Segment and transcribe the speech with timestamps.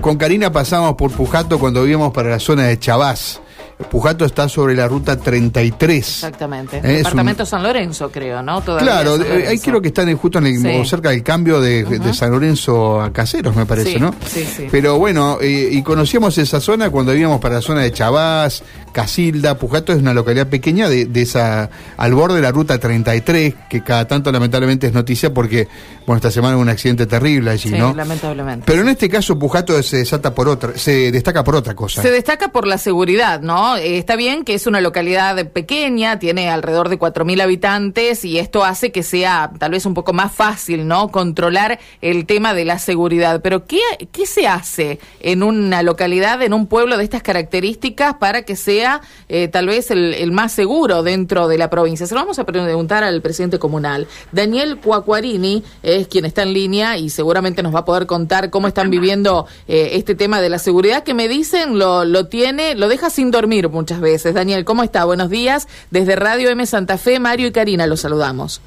[0.00, 3.39] con Karina pasamos por Pujato cuando íbamos para la zona de Chavás.
[3.88, 5.98] Pujato está sobre la ruta 33.
[5.98, 6.78] Exactamente.
[6.78, 8.62] Eh, Departamento San Lorenzo, creo, ¿no?
[8.62, 13.00] claro, eh, ahí creo que están justo en el, cerca del cambio de, San Lorenzo
[13.00, 14.14] a Caseros, me parece, ¿no?
[14.26, 14.66] Sí, sí.
[14.70, 18.62] Pero bueno, eh, y conocíamos esa zona cuando íbamos para la zona de Chavás,
[18.92, 23.82] Casilda, Pujato es una localidad pequeña de, esa, al borde de la ruta 33, que
[23.82, 25.68] cada tanto lamentablemente es noticia porque,
[26.06, 27.94] bueno, esta semana hubo un accidente terrible allí, ¿no?
[27.94, 28.64] lamentablemente.
[28.66, 32.02] Pero en este caso Pujato se desata por otra, se destaca por otra cosa.
[32.02, 33.69] Se destaca por la seguridad, ¿no?
[33.76, 38.64] Eh, está bien que es una localidad pequeña, tiene alrededor de 4.000 habitantes y esto
[38.64, 41.08] hace que sea tal vez un poco más fácil, ¿no?
[41.10, 43.40] Controlar el tema de la seguridad.
[43.42, 43.80] Pero ¿qué,
[44.12, 49.00] qué se hace en una localidad, en un pueblo de estas características para que sea
[49.28, 52.06] eh, tal vez el, más seguro dentro de la provincia?
[52.06, 54.06] Se lo vamos a preguntar al presidente comunal.
[54.32, 58.68] Daniel Cuacuarini es quien está en línea y seguramente nos va a poder contar cómo
[58.68, 62.88] están viviendo eh, este tema de la seguridad que me dicen lo, lo tiene, lo
[62.88, 64.32] deja sin dormir muchas veces.
[64.32, 65.04] Daniel, ¿cómo está?
[65.04, 65.68] Buenos días.
[65.90, 68.62] Desde Radio M Santa Fe, Mario y Karina, los saludamos.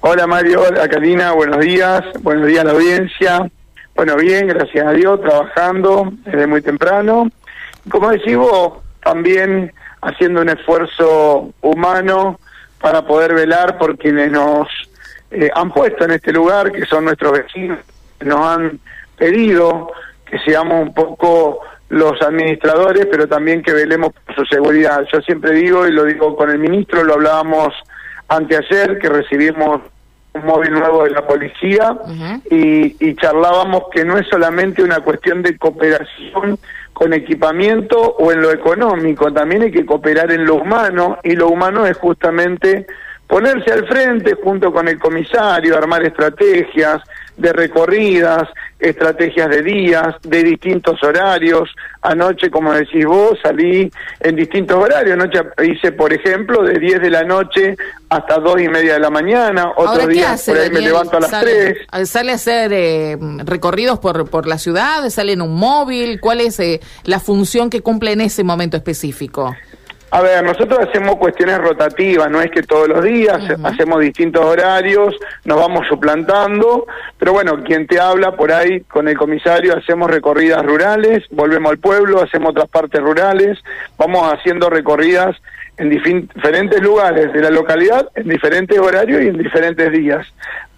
[0.00, 2.04] Hola Mario, hola Karina, buenos días.
[2.20, 3.50] Buenos días a la audiencia.
[3.96, 7.30] Bueno, bien, gracias a Dios, trabajando desde muy temprano.
[7.90, 12.38] Como decís vos, también haciendo un esfuerzo humano
[12.80, 14.68] para poder velar por quienes nos
[15.30, 17.78] eh, han puesto en este lugar, que son nuestros vecinos,
[18.20, 18.78] nos han
[19.16, 19.90] pedido
[20.24, 25.06] que seamos un poco los administradores, pero también que velemos por su seguridad.
[25.12, 27.74] Yo siempre digo, y lo digo con el ministro, lo hablábamos
[28.28, 29.80] anteayer, que recibimos
[30.34, 31.96] un móvil nuevo de la policía
[32.50, 36.58] y, y charlábamos que no es solamente una cuestión de cooperación
[36.92, 41.48] con equipamiento o en lo económico, también hay que cooperar en lo humano y lo
[41.48, 42.86] humano es justamente
[43.26, 47.00] ponerse al frente junto con el comisario, armar estrategias
[47.38, 51.74] de recorridas, estrategias de días, de distintos horarios.
[52.02, 55.14] Anoche, como decís vos, salí en distintos horarios.
[55.14, 57.76] Anoche hice, por ejemplo, de 10 de la noche
[58.08, 59.72] hasta 2 y media de la mañana.
[59.76, 61.86] Otro día por ahí me levanto a las 3.
[62.04, 65.08] ¿Sale a hacer eh, recorridos por, por la ciudad?
[65.10, 66.20] ¿Sale en un móvil?
[66.20, 69.54] ¿Cuál es eh, la función que cumple en ese momento específico?
[70.10, 75.14] A ver, nosotros hacemos cuestiones rotativas, no es que todos los días hacemos distintos horarios,
[75.44, 76.86] nos vamos suplantando,
[77.18, 81.78] pero bueno, quien te habla por ahí con el comisario hacemos recorridas rurales, volvemos al
[81.78, 83.58] pueblo, hacemos otras partes rurales,
[83.98, 85.36] vamos haciendo recorridas
[85.78, 90.26] en diferentes lugares de la localidad, en diferentes horarios y en diferentes días,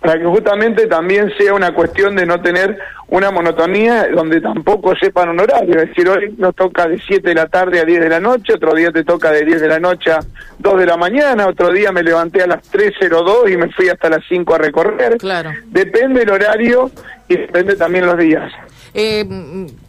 [0.01, 2.79] para que justamente también sea una cuestión de no tener
[3.09, 7.35] una monotonía donde tampoco sepan un horario, es decir, hoy nos toca de 7 de
[7.35, 9.81] la tarde a 10 de la noche, otro día te toca de 10 de la
[9.81, 10.21] noche a
[10.59, 14.09] 2 de la mañana, otro día me levanté a las 3.02 y me fui hasta
[14.11, 15.17] las 5 a recorrer.
[15.19, 15.51] Claro.
[15.67, 16.91] Depende el horario
[17.27, 18.53] y depende también los días.
[18.95, 19.25] Eh,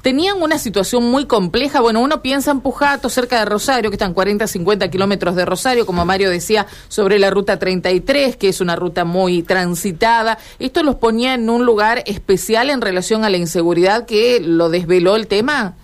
[0.01, 1.81] tenían una situación muy compleja.
[1.81, 5.85] Bueno, uno piensa en Pujato, cerca de Rosario, que están 40, 50 kilómetros de Rosario,
[5.85, 10.37] como Mario decía, sobre la ruta 33, que es una ruta muy transitada.
[10.59, 15.15] Esto los ponía en un lugar especial en relación a la inseguridad que lo desveló
[15.15, 15.75] el tema.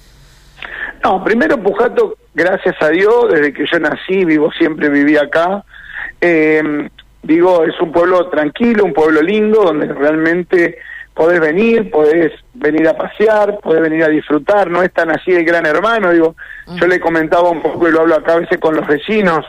[1.03, 5.63] No, primero Pujato, gracias a Dios, desde que yo nací, vivo siempre, viví acá.
[6.19, 6.89] Eh,
[7.23, 10.77] digo, es un pueblo tranquilo, un pueblo lindo, donde realmente
[11.17, 15.43] podés venir, podés venir a pasear, podés venir a disfrutar, no es tan así el
[15.43, 16.35] gran hermano, digo,
[16.75, 19.43] yo le comentaba un poco y lo hablo acá a veces con los vecinos,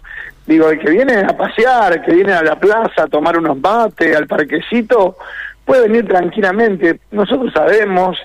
[0.47, 3.61] digo, el que viene a pasear, el que viene a la plaza a tomar unos
[3.61, 5.19] mates, al parquecito,
[5.67, 7.01] puede venir tranquilamente.
[7.11, 8.17] Nosotros sabemos,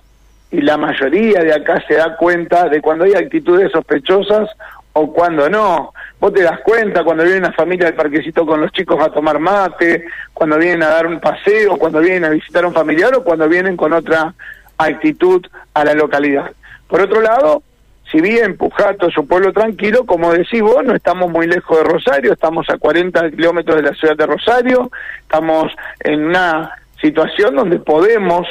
[0.50, 4.50] y la mayoría de acá se da cuenta de cuando hay actitudes sospechosas
[4.94, 5.94] o cuando no.
[6.24, 9.40] Vos te das cuenta cuando viene una familia del parquecito con los chicos a tomar
[9.40, 13.26] mate, cuando vienen a dar un paseo, cuando vienen a visitar a un familiar o
[13.26, 14.34] cuando vienen con otra
[14.78, 16.50] actitud a la localidad.
[16.88, 17.62] Por otro lado,
[18.10, 21.84] si bien Pujato es un pueblo tranquilo, como decís vos, no estamos muy lejos de
[21.84, 24.92] Rosario, estamos a 40 kilómetros de la ciudad de Rosario,
[25.24, 28.48] estamos en una situación donde podemos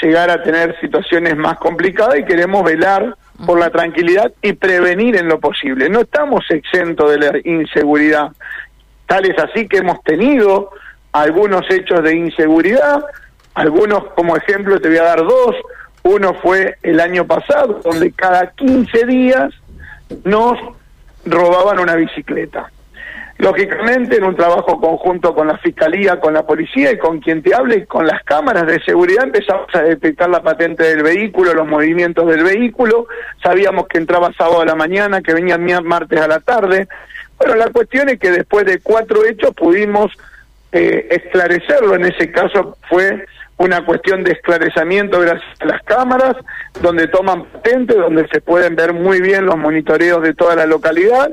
[0.00, 5.28] llegar a tener situaciones más complicadas y queremos velar por la tranquilidad y prevenir en
[5.28, 5.88] lo posible.
[5.88, 8.32] No estamos exentos de la inseguridad.
[9.06, 10.70] Tal es así que hemos tenido
[11.12, 13.04] algunos hechos de inseguridad,
[13.54, 15.56] algunos como ejemplo te voy a dar dos.
[16.02, 19.52] Uno fue el año pasado, donde cada 15 días
[20.24, 20.58] nos
[21.24, 22.70] robaban una bicicleta.
[23.38, 27.54] Lógicamente, en un trabajo conjunto con la Fiscalía, con la Policía y con quien te
[27.54, 32.26] hable, con las cámaras de seguridad, empezamos a detectar la patente del vehículo, los movimientos
[32.28, 33.06] del vehículo,
[33.42, 36.88] sabíamos que entraba sábado a la mañana, que venía martes a la tarde.
[37.36, 40.10] Bueno, la cuestión es que después de cuatro hechos pudimos
[40.72, 43.26] eh, esclarecerlo, en ese caso fue
[43.58, 46.36] una cuestión de esclarecimiento gracias a las cámaras,
[46.80, 51.30] donde toman patentes, donde se pueden ver muy bien los monitoreos de toda la localidad.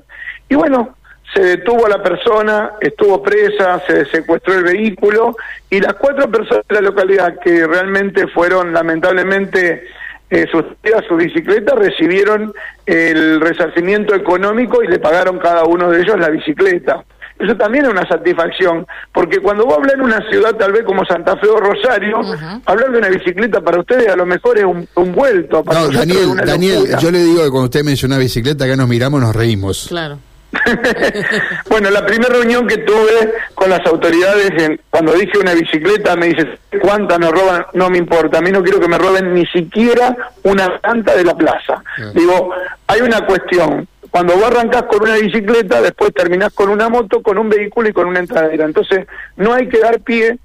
[0.50, 0.96] Y bueno,
[1.34, 5.36] se detuvo a la persona, estuvo presa, se secuestró el vehículo
[5.70, 9.84] y las cuatro personas de la localidad que realmente fueron lamentablemente
[10.30, 12.54] eh, sustituidas su bicicleta recibieron
[12.86, 17.04] el resarcimiento económico y le pagaron cada uno de ellos la bicicleta.
[17.40, 21.04] Eso también es una satisfacción, porque cuando vos hablas en una ciudad tal vez como
[21.04, 22.22] Santa Fe o Rosario,
[22.66, 25.64] hablar de una bicicleta para ustedes a lo mejor es un, vuelto.
[25.66, 29.36] no, Daniel, Daniel yo le digo que cuando usted menciona bicicleta, acá nos miramos, nos
[29.36, 29.88] reímos.
[29.90, 30.20] Claro.
[31.70, 34.52] bueno, la primera reunión que tuve con las autoridades,
[34.90, 37.66] cuando dije una bicicleta, me dice, ¿cuántas nos roban?
[37.74, 41.24] No me importa, a mí no quiero que me roben ni siquiera una planta de
[41.24, 41.84] la plaza.
[41.98, 42.12] Ah.
[42.14, 42.54] Digo,
[42.88, 47.38] hay una cuestión, cuando vos arrancás con una bicicleta, después terminás con una moto, con
[47.38, 48.66] un vehículo y con una entradera.
[48.66, 49.08] Entonces,
[49.38, 50.38] no hay que dar pie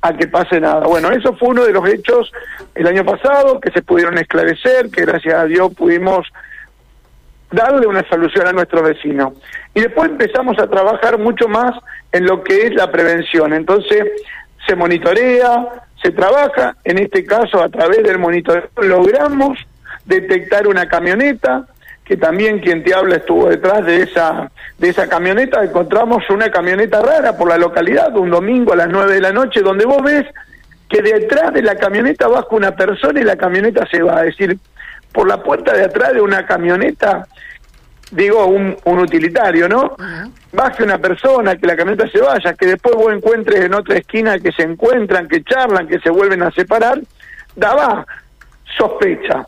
[0.00, 0.86] a que pase nada.
[0.86, 2.30] Bueno, eso fue uno de los hechos
[2.74, 6.28] el año pasado que se pudieron esclarecer, que gracias a Dios pudimos
[7.50, 9.34] darle una solución a nuestros vecinos.
[9.74, 11.72] Y después empezamos a trabajar mucho más
[12.12, 13.52] en lo que es la prevención.
[13.52, 14.04] Entonces,
[14.66, 15.66] se monitorea,
[16.02, 19.58] se trabaja, en este caso a través del monitoreo logramos
[20.04, 21.66] detectar una camioneta
[22.04, 27.02] que también quien te habla estuvo detrás de esa de esa camioneta, encontramos una camioneta
[27.02, 30.26] rara por la localidad un domingo a las nueve de la noche donde vos ves
[30.88, 34.58] que detrás de la camioneta baja una persona y la camioneta se va, es decir,
[35.16, 37.26] por la puerta de atrás de una camioneta,
[38.10, 39.96] digo, un, un utilitario, ¿no?
[40.52, 44.38] Baje una persona, que la camioneta se vaya, que después vos encuentres en otra esquina
[44.38, 47.00] que se encuentran, que charlan, que se vuelven a separar,
[47.54, 48.06] daba
[48.76, 49.46] sospecha.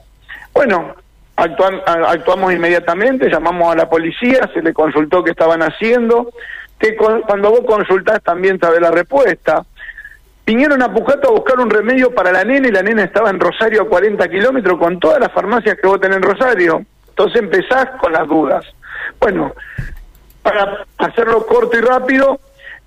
[0.55, 0.95] Bueno,
[1.37, 6.31] actuamos inmediatamente, llamamos a la policía, se le consultó qué estaban haciendo,
[6.79, 9.67] que cuando vos consultás también sabés la respuesta.
[10.49, 13.39] Vinieron a Pujato a buscar un remedio para la nena y la nena estaba en
[13.39, 16.87] Rosario a 40 kilómetros con todas las farmacias que vos tenés en Rosario.
[17.07, 18.65] Entonces empezás con las dudas.
[19.21, 19.53] Bueno,
[20.43, 22.41] para hacerlo corto y rápido,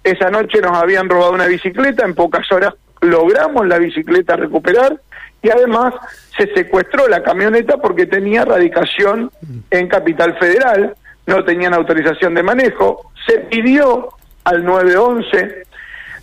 [0.04, 5.00] esa noche nos habían robado una bicicleta, en pocas horas logramos la bicicleta recuperar
[5.44, 5.94] y además
[6.36, 9.30] se secuestró la camioneta porque tenía radicación
[9.70, 10.96] en Capital Federal,
[11.28, 14.10] no tenían autorización de manejo, se pidió
[14.46, 15.62] al 911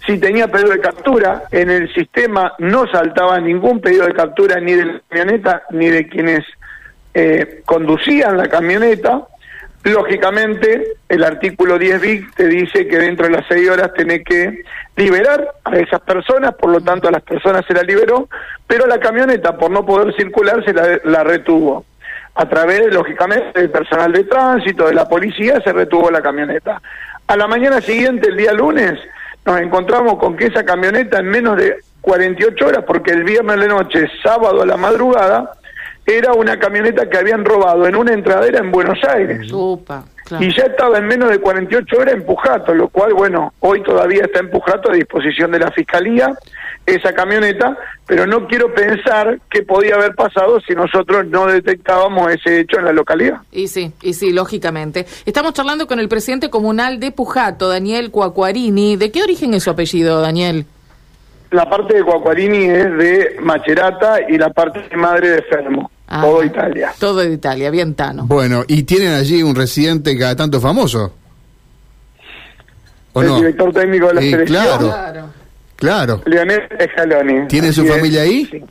[0.08, 4.72] si tenía pedido de captura, en el sistema no saltaba ningún pedido de captura ni
[4.72, 6.44] de la camioneta ni de quienes
[7.14, 9.28] eh, conducían la camioneta,
[9.84, 14.62] Lógicamente, el artículo 10 BIC te dice que dentro de las seis horas tenés que
[14.96, 18.28] liberar a esas personas, por lo tanto a las personas se la liberó,
[18.66, 21.86] pero la camioneta, por no poder circular, se la, retuvo.
[22.34, 26.82] A través, lógicamente, del personal de tránsito, de la policía, se retuvo la camioneta.
[27.26, 28.98] A la mañana siguiente, el día lunes,
[29.48, 33.68] nos encontramos con que esa camioneta en menos de 48 horas, porque el viernes de
[33.68, 35.52] noche, sábado a la madrugada,
[36.04, 39.50] era una camioneta que habían robado en una entradera en Buenos Aires.
[40.38, 44.40] Y ya estaba en menos de 48 horas empujato, lo cual, bueno, hoy todavía está
[44.40, 46.34] empujato a disposición de la Fiscalía
[46.94, 47.76] esa camioneta,
[48.06, 52.86] pero no quiero pensar qué podía haber pasado si nosotros no detectábamos ese hecho en
[52.86, 53.38] la localidad.
[53.52, 55.06] Y sí, y sí, lógicamente.
[55.26, 58.96] Estamos charlando con el presidente comunal de Pujato, Daniel Cuacuarini.
[58.96, 60.66] ¿De qué origen es su apellido, Daniel?
[61.50, 65.90] La parte de Cuacuarini es de Macerata y la parte de madre de Fermo.
[66.06, 66.92] Ah, todo Italia.
[66.98, 68.24] Todo de Italia, bien tano.
[68.26, 71.12] Bueno, ¿y tienen allí un residente cada tanto famoso?
[73.12, 74.46] ¿O el director técnico de la selección.
[74.46, 75.37] Claro, claro.
[75.80, 77.46] Leonel Escaloni.
[77.48, 78.64] ¿Tiene su familia ahí?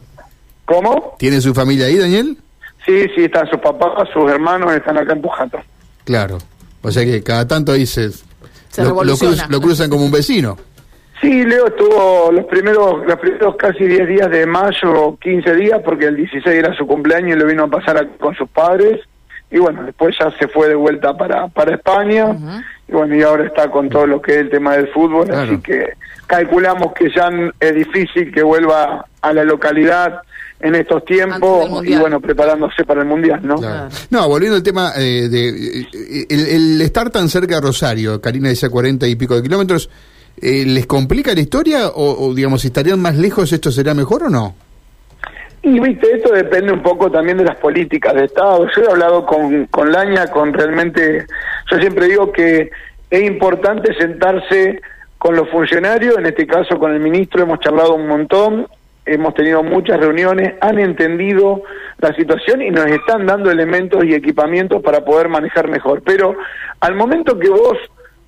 [0.65, 1.15] ¿Cómo?
[1.17, 2.37] ¿Tiene su familia ahí, Daniel?
[2.85, 5.59] Sí, sí, están sus papás, sus hermanos, están acá en Pujato.
[6.03, 6.37] Claro.
[6.81, 8.09] O sea que cada tanto ahí se,
[8.79, 10.57] lo cruzan como un vecino.
[11.21, 16.05] Sí, Leo estuvo los primeros, los primeros casi 10 días de mayo, 15 días, porque
[16.05, 19.01] el 16 era su cumpleaños y lo vino a pasar con sus padres.
[19.49, 22.63] Y bueno, después ya se fue de vuelta para, para España.
[22.87, 25.31] Y bueno, y ahora está con todo lo que es el tema del fútbol.
[25.31, 25.93] Así que
[26.25, 30.21] calculamos que ya es difícil que vuelva a la localidad
[30.59, 33.57] en estos tiempos y bueno, preparándose para el Mundial, ¿no?
[34.09, 38.49] No, volviendo al tema eh, de eh, el, el, estar tan cerca de Rosario, Karina
[38.49, 39.89] decía 40 y pico de kilómetros,
[40.41, 44.29] eh, ¿les complica la historia o, digamos, si estarían más lejos, esto será mejor o
[44.29, 44.55] no?
[45.61, 48.67] Y viste, esto depende un poco también de las políticas de Estado.
[48.75, 51.25] Yo he hablado con, con Laña, con realmente,
[51.71, 52.69] yo siempre digo que
[53.09, 54.81] es importante sentarse
[55.17, 58.67] con los funcionarios, en este caso con el ministro, hemos charlado un montón,
[59.05, 61.63] hemos tenido muchas reuniones, han entendido
[61.97, 66.03] la situación y nos están dando elementos y equipamientos para poder manejar mejor.
[66.03, 66.35] Pero
[66.81, 67.77] al momento que vos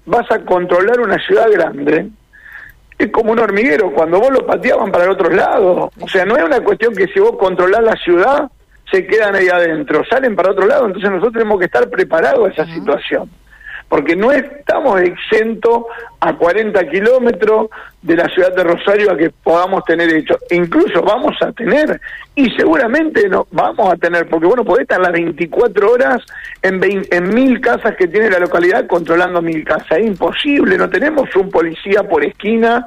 [0.06, 2.10] vas a controlar una ciudad grande,
[3.00, 5.90] es como un hormiguero, cuando vos lo pateaban para el otro lado.
[6.02, 8.52] O sea, no es una cuestión que si vos controlás la ciudad,
[8.92, 12.52] se quedan ahí adentro, salen para otro lado, entonces nosotros tenemos que estar preparados a
[12.52, 13.30] esa situación
[13.90, 15.84] porque no estamos exentos
[16.20, 17.70] a 40 kilómetros
[18.02, 20.38] de la ciudad de Rosario a que podamos tener hecho.
[20.52, 22.00] Incluso vamos a tener,
[22.36, 26.22] y seguramente no vamos a tener, porque bueno, podés estar las 24 horas
[26.62, 29.98] en, en mil casas que tiene la localidad controlando mil casas.
[29.98, 32.86] Es imposible, no tenemos un policía por esquina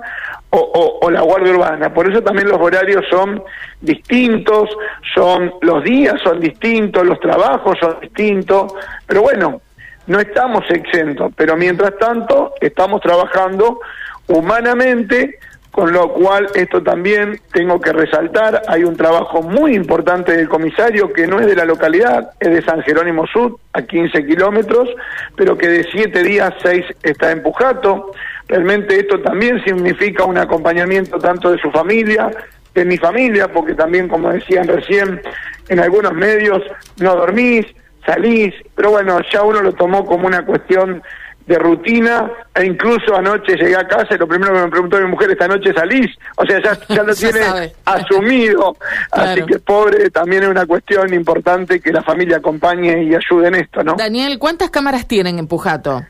[0.50, 1.92] o, o, la Guardia Urbana.
[1.92, 3.42] Por eso también los horarios son
[3.80, 4.68] distintos,
[5.14, 8.72] son los días son distintos, los trabajos son distintos,
[9.06, 9.62] pero bueno,
[10.06, 13.80] no estamos exentos, pero mientras tanto estamos trabajando
[14.28, 15.38] humanamente,
[15.70, 21.12] con lo cual esto también tengo que resaltar, hay un trabajo muy importante del comisario
[21.12, 24.90] que no es de la localidad, es de San Jerónimo Sur, a 15 kilómetros,
[25.34, 28.12] pero que de siete días, seis está en Pujato.
[28.48, 32.30] Realmente esto también significa un acompañamiento tanto de su familia,
[32.74, 35.22] de mi familia, porque también, como decían recién,
[35.70, 36.62] en algunos medios
[37.00, 37.66] no dormís,
[38.06, 41.02] salís, pero bueno, ya uno lo tomó como una cuestión
[41.46, 45.08] de rutina e incluso anoche llegué a casa y lo primero que me preguntó mi
[45.08, 47.40] mujer, esta noche salís, o sea, ya, ya lo tiene
[47.84, 48.76] asumido,
[49.10, 53.54] así que pobre, también es una cuestión importante que la familia acompañe y ayude en
[53.56, 53.94] esto, ¿no?
[53.94, 56.04] Daniel, ¿cuántas cámaras tienen en Pujato?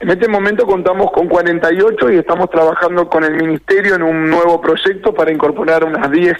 [0.00, 4.60] En este momento contamos con 48 y estamos trabajando con el Ministerio en un nuevo
[4.60, 6.36] proyecto para incorporar unas 10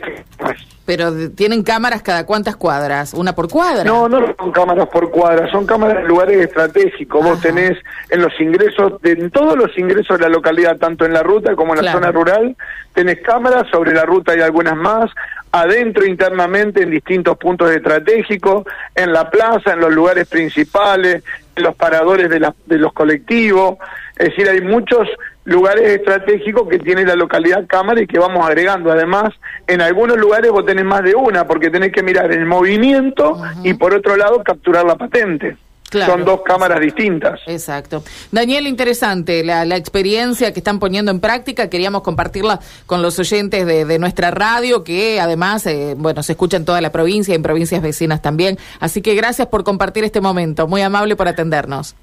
[0.87, 3.83] Pero tienen cámaras cada cuántas cuadras, una por cuadra.
[3.83, 7.25] No, no son cámaras por cuadra, son cámaras en lugares estratégicos.
[7.25, 7.77] Vos tenés
[8.11, 11.57] en los ingresos, de, en todos los ingresos de la localidad, tanto en la ruta
[11.57, 12.57] como en la zona rural,
[12.95, 15.11] tenés cámaras, sobre la ruta y algunas más,
[15.50, 21.25] adentro internamente en distintos puntos estratégicos, en la plaza, en los lugares principales,
[21.61, 23.79] los paradores de, la, de los colectivos.
[24.17, 25.09] Es decir, hay muchos
[25.45, 28.93] lugares estratégicos que tiene la localidad Cámara y que vamos agregando.
[28.93, 29.33] Además,
[29.67, 33.75] en algunos lugares vos tenés más de una porque tenés que mirar el movimiento y
[33.75, 35.57] por otro lado capturar la patente.
[35.90, 37.40] Son dos cámaras distintas.
[37.47, 38.02] Exacto.
[38.30, 41.71] Daniel, interesante la, experiencia que están poniendo en práctica.
[41.71, 46.64] Queríamos compartirla con los oyentes de, nuestra radio, que además, eh, bueno, se escucha en
[46.64, 48.59] toda la provincia y en provincias vecinas también.
[48.80, 50.66] Así que gracias por compartir este momento.
[50.68, 51.95] Muy amable por atendernos.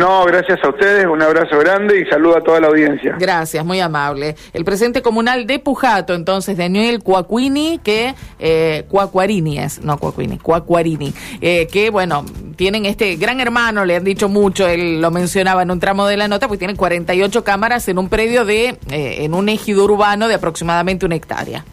[0.00, 3.16] No, gracias a ustedes, un abrazo grande y saludo a toda la audiencia.
[3.18, 4.34] Gracias, muy amable.
[4.54, 11.12] El presidente comunal de Pujato, entonces, Daniel Cuacuini, que, eh, Cuacuarini es, no Cuacuini, Cuacuarini,
[11.42, 12.24] eh, que, bueno,
[12.56, 16.16] tienen este gran hermano, le han dicho mucho, él lo mencionaba en un tramo de
[16.16, 20.28] la nota, pues tienen 48 cámaras en un predio de, eh, en un ejido urbano
[20.28, 21.66] de aproximadamente una hectárea.